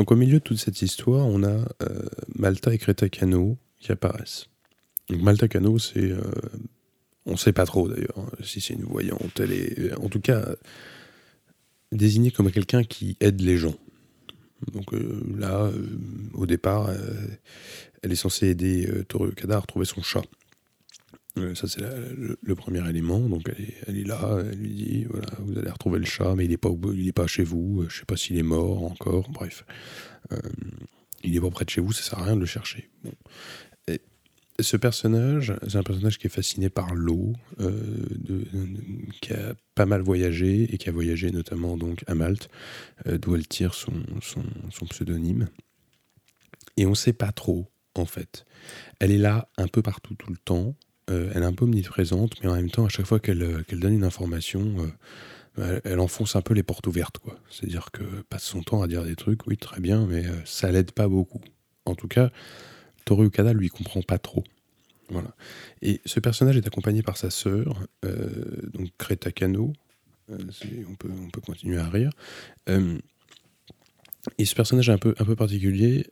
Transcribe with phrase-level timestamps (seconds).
[0.00, 1.58] Donc au milieu de toute cette histoire, on a
[2.34, 4.46] Malta et Creta Cano qui apparaissent.
[5.10, 6.14] Malta Cano, c'est...
[7.26, 9.38] on ne sait pas trop d'ailleurs hein, si c'est une voyante.
[9.40, 10.42] Elle est en tout cas
[11.92, 13.74] désignée comme quelqu'un qui aide les gens.
[14.72, 14.86] Donc
[15.36, 15.70] là,
[16.32, 16.88] au départ,
[18.00, 20.22] elle est censée aider Toru Okada à retrouver son chat.
[21.38, 23.20] Euh, ça, c'est le, premier élément.
[23.20, 23.50] Donc,
[23.86, 26.56] elle est, là, elle lui dit voilà, vous allez retrouver le chat, mais il n'est
[26.56, 27.82] pas, il pas chez vous.
[27.88, 29.30] Je ne sais pas s'il est mort encore.
[29.30, 29.64] Bref,
[30.32, 30.38] euh,
[31.22, 32.90] il est pas près de chez vous, ça sert à rien de le chercher.
[33.04, 33.12] Bon.
[34.58, 37.70] ce personnage, c'est un personnage qui est fasciné par l'eau, euh,
[39.20, 42.48] qui a pas mal voyagé et qui a voyagé notamment donc à Malte,
[43.06, 45.48] d'où elle tire son, son, son pseudonyme.
[46.76, 48.44] Et on ne sait pas trop, en fait.
[48.98, 50.74] Elle est là un peu partout tout le temps.
[51.10, 53.62] Euh, elle est un peu omniprésente, mais en même temps, à chaque fois qu'elle euh,
[53.72, 54.92] donne une information,
[55.58, 57.16] euh, elle, enfonce un peu les portes ouvertes.
[57.50, 60.92] C'est-à-dire que passe son temps à dire des trucs, oui, très bien, mais ça l'aide
[60.92, 61.40] pas beaucoup.
[61.84, 62.30] En tout cas,
[63.04, 64.44] Toru Okada lui comprend pas trop.
[65.08, 65.34] Voilà.
[65.82, 67.82] Et ce personnage est accompagné par sa sœur,
[68.72, 69.72] donc Kreta Kano.
[70.30, 72.12] on, peut, on peut continuer à rire.
[72.68, 76.06] et ce personnage est un peu, un peu particulier.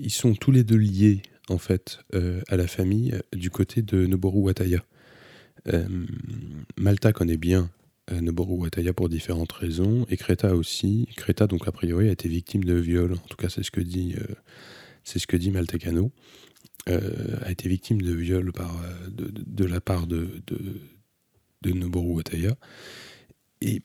[0.00, 1.20] ils sont tous les deux liés
[1.50, 4.84] en fait, euh, à la famille euh, du côté de Noboru Wataya.
[5.72, 5.86] Euh,
[6.76, 7.70] Malta connaît bien
[8.10, 11.08] Noboru Wataya pour différentes raisons, et Kreta aussi.
[11.16, 13.82] Kreta, donc, a priori, a été victime de viol, en tout cas, c'est ce que
[13.82, 14.14] dit,
[15.04, 16.10] c'est ce que dit Malta Kano.
[16.86, 20.80] a été victime de viol par, de, la part de, de,
[21.60, 22.56] de Noboru Wataya.
[23.60, 23.82] Et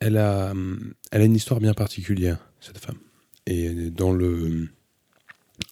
[0.00, 0.52] elle a,
[1.12, 2.98] elle a une histoire bien particulière, cette femme.
[3.46, 4.70] Et dans le,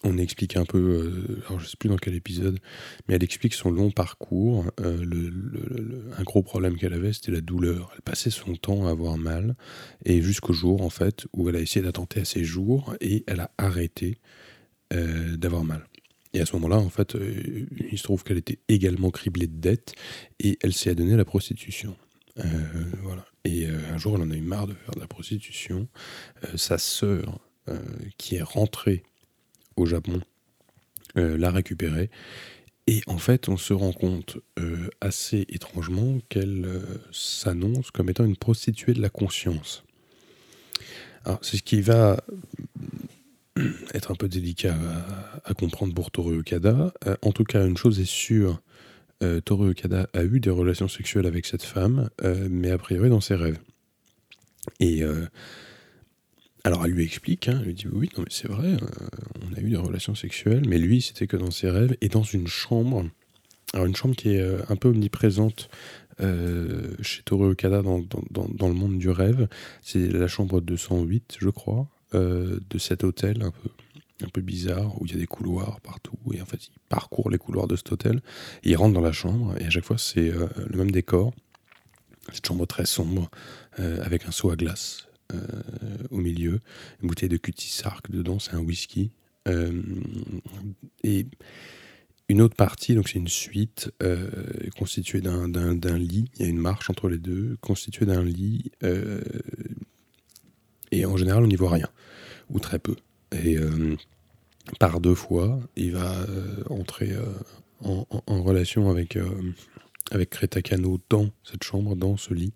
[0.03, 2.59] on explique un peu, euh, alors je ne sais plus dans quel épisode,
[3.07, 4.65] mais elle explique son long parcours.
[4.79, 7.91] Euh, un gros problème qu'elle avait, c'était la douleur.
[7.95, 9.55] Elle passait son temps à avoir mal,
[10.05, 13.39] et jusqu'au jour, en fait, où elle a essayé d'attenter à ses jours, et elle
[13.39, 14.17] a arrêté
[14.93, 15.85] euh, d'avoir mal.
[16.33, 17.17] Et à ce moment-là, en fait,
[17.91, 19.93] il se trouve qu'elle était également criblée de dettes,
[20.39, 21.95] et elle s'est adonnée à la prostitution.
[23.03, 23.25] voilà.
[23.43, 25.89] Et un jour, elle en a eu marre de faire de la prostitution.
[26.55, 27.39] sa sœur,
[28.17, 29.03] qui est rentrée
[29.75, 30.21] au Japon,
[31.17, 32.09] euh, l'a récupérée.
[32.87, 36.79] Et en fait, on se rend compte euh, assez étrangement qu'elle euh,
[37.11, 39.83] s'annonce comme étant une prostituée de la conscience.
[41.25, 42.23] Alors, c'est ce qui va
[43.93, 44.77] être un peu délicat
[45.43, 46.93] à, comprendre pour Toru Okada.
[47.21, 48.61] en tout cas, une chose est sûre,
[49.45, 52.09] Toru Okada a eu des relations sexuelles avec cette femme,
[52.49, 53.59] mais a priori dans ses rêves.
[54.79, 55.03] Et
[56.63, 58.77] alors elle lui explique, hein, elle lui dit oui, non mais c'est vrai, euh,
[59.49, 62.23] on a eu des relations sexuelles, mais lui c'était que dans ses rêves et dans
[62.23, 63.05] une chambre,
[63.73, 65.69] alors une chambre qui est euh, un peu omniprésente
[66.19, 69.47] euh, chez Toru Okada dans, dans, le monde du rêve,
[69.81, 73.69] c'est la chambre 208 je crois, de cet hôtel un peu,
[74.23, 77.31] un peu bizarre où il y a des couloirs partout et en fait il parcourt
[77.31, 78.21] les couloirs de cet hôtel.
[78.63, 81.33] Et il rentre dans la chambre et à chaque fois c'est le même décor,
[82.33, 83.31] cette chambre très sombre
[83.77, 86.59] avec un seau à glace euh, au milieu,
[87.01, 89.11] une bouteille de cutie sark dedans, c'est un whisky.
[89.47, 89.81] Euh,
[91.03, 91.25] et
[92.29, 94.29] une autre partie, donc c'est une suite euh,
[94.77, 95.47] constituée d'un,
[95.97, 98.71] lit, il y a une marche entre les deux, constituée d'un lit,
[100.91, 101.89] et en général on n'y voit rien,
[102.49, 102.95] ou très peu.
[103.43, 103.57] Et
[104.79, 106.25] par deux fois, il va
[106.69, 107.13] entrer
[107.81, 109.17] en, en, relation avec
[110.11, 112.53] avec Kretakano dans cette chambre, dans ce lit.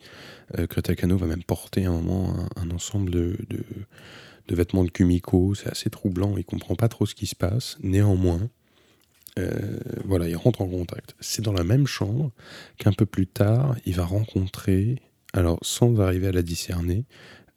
[0.57, 5.55] Euh, Kretakano va même porter un moment un, ensemble de, de, vêtements de Kumiko.
[5.55, 7.77] C'est assez troublant, il comprend pas trop ce qui se passe.
[7.81, 8.49] Néanmoins,
[9.39, 11.15] euh, voilà, il rentre en contact.
[11.19, 12.31] C'est dans la même chambre
[12.77, 15.01] qu'un peu plus tard, il va rencontrer,
[15.33, 17.05] alors sans arriver à la discerner,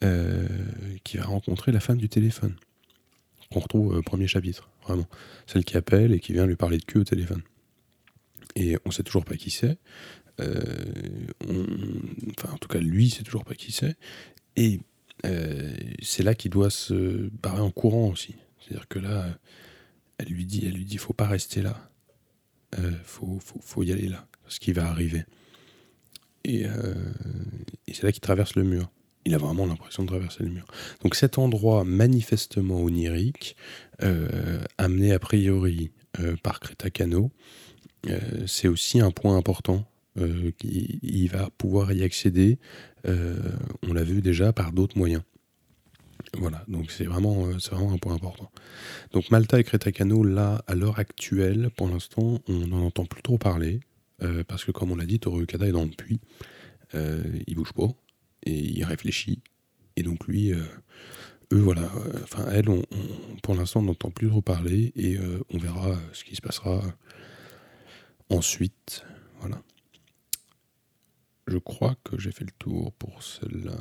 [0.05, 0.47] euh,
[1.03, 2.55] qui va rencontrer la femme du téléphone.
[3.51, 5.07] On retrouve au premier chapitre, vraiment.
[5.47, 7.43] Celle qui appelle et qui vient lui parler de cul au téléphone
[8.59, 9.79] et on sait toujours pas qui c'est.
[10.41, 10.65] Euh,
[12.37, 13.97] enfin, en tout cas, lui, sait toujours pas qui c'est.
[14.57, 14.81] Et
[15.25, 15.73] euh,
[16.03, 18.35] c'est là qu'il doit se barrer en courant aussi.
[18.61, 19.39] C'est-à-dire que là,
[20.19, 21.91] elle lui dit, elle lui dit, faut pas rester là.
[22.79, 25.25] Euh, faut, faut, faut, y aller là, ce qui va arriver.
[26.45, 26.63] Et,
[27.87, 28.91] et c'est là qu'il traverse le mur.
[29.25, 30.65] Il a vraiment l'impression de traverser le mur.
[31.03, 33.55] Donc cet endroit manifestement onirique,
[34.79, 35.91] amené a priori
[36.43, 37.31] par Creta Cano,
[38.07, 39.85] euh, c'est aussi un point important.
[40.19, 42.59] Euh, il va pouvoir y accéder,
[43.07, 43.37] euh,
[43.87, 45.23] on l'a vu déjà, par d'autres moyens.
[46.37, 48.51] Voilà, donc c'est vraiment, c'est vraiment un point important.
[49.13, 53.39] Donc Malta et Crétacano, là, à l'heure actuelle, pour l'instant, on n'en entend plus trop
[53.39, 53.81] parler,
[54.49, 56.21] parce que comme on l'a dit, Toru Okada est dans le puits,
[56.93, 57.89] il bouge pas,
[58.45, 59.41] et il réfléchit,
[59.97, 60.67] et donc lui, eux,
[61.51, 61.91] voilà.
[62.25, 62.83] Enfin, elle, on,
[63.43, 65.17] pour l'instant, on n'entend plus trop parler et
[65.55, 66.83] on verra ce qui se passera
[68.31, 69.05] ensuite.
[69.41, 69.63] Voilà.
[71.47, 73.77] Je crois que j'ai fait le tour pour celle-là.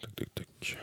[0.00, 0.78] Tac, tac, tac.